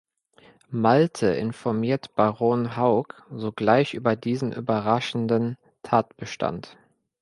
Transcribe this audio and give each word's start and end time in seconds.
Malte 0.71 1.27
informiert 1.27 2.15
Baron 2.15 2.75
Hauk 2.75 3.23
sogleich 3.35 3.93
über 3.93 4.15
diesen 4.15 4.51
überraschenden 4.51 5.57
Tatbestand. 5.83 6.75